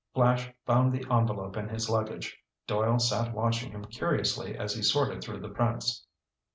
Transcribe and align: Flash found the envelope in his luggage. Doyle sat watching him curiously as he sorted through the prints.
Flash 0.15 0.51
found 0.65 0.91
the 0.91 1.05
envelope 1.13 1.55
in 1.57 1.69
his 1.69 1.87
luggage. 1.87 2.35
Doyle 2.65 2.97
sat 2.97 3.35
watching 3.35 3.69
him 3.71 3.85
curiously 3.85 4.57
as 4.57 4.73
he 4.73 4.81
sorted 4.81 5.23
through 5.23 5.41
the 5.41 5.49
prints. 5.49 6.07